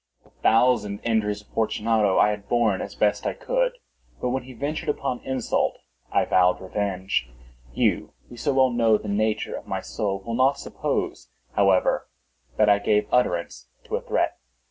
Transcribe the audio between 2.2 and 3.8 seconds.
had borne as I best could;